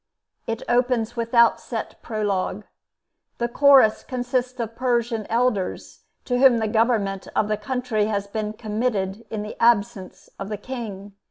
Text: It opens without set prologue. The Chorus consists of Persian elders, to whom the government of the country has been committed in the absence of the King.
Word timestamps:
It 0.47 0.63
opens 0.67 1.15
without 1.15 1.59
set 1.61 2.01
prologue. 2.01 2.65
The 3.37 3.47
Chorus 3.47 4.03
consists 4.03 4.59
of 4.59 4.75
Persian 4.75 5.27
elders, 5.29 6.05
to 6.25 6.39
whom 6.39 6.57
the 6.57 6.67
government 6.67 7.27
of 7.35 7.47
the 7.47 7.55
country 7.55 8.05
has 8.05 8.25
been 8.25 8.53
committed 8.53 9.27
in 9.29 9.43
the 9.43 9.55
absence 9.61 10.27
of 10.39 10.49
the 10.49 10.57
King. 10.57 11.13